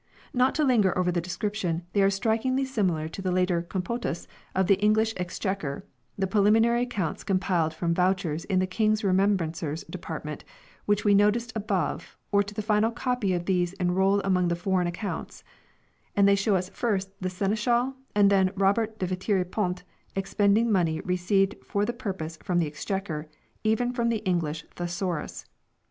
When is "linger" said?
0.63-0.97